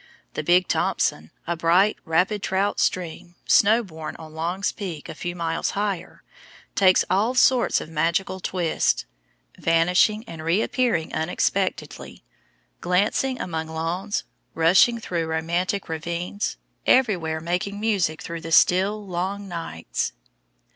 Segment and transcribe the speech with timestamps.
[0.33, 5.35] The Big Thompson, a bright, rapid trout stream, snow born on Long's Peak a few
[5.35, 6.23] miles higher,
[6.73, 9.05] takes all sorts of magical twists,
[9.59, 12.23] vanishing and reappearing unexpectedly,
[12.79, 14.23] glancing among lawns,
[14.55, 16.57] rushing through romantic ravines,
[16.87, 20.13] everywhere making music through the still, long nights.